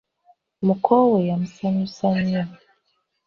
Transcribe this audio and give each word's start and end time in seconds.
Muko 0.65 0.93
we 1.11 1.19
yamusanyusa 1.29 2.07
nnyo. 2.17 2.43